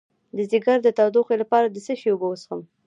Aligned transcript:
د 0.35 0.37
ځیګر 0.51 0.77
د 0.83 0.87
تودوخې 0.97 1.35
لپاره 1.41 1.67
د 1.69 1.77
څه 1.85 1.93
شي 1.99 2.07
اوبه 2.11 2.27
وڅښم؟ 2.29 2.61